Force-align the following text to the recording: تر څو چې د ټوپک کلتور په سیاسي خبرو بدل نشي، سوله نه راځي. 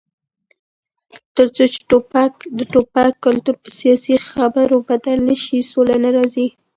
تر 1.35 1.47
څو 1.55 1.63
چې 1.73 1.79
د 2.57 2.59
ټوپک 2.71 3.11
کلتور 3.25 3.55
په 3.63 3.69
سیاسي 3.79 4.15
خبرو 4.29 4.77
بدل 4.89 5.17
نشي، 5.29 5.57
سوله 5.71 5.95
نه 6.03 6.09
راځي. 6.15 6.47